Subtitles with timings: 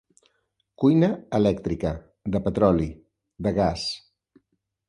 [0.83, 1.91] Cuina elèctrica,
[2.37, 2.91] de petroli,
[3.49, 3.89] de gas.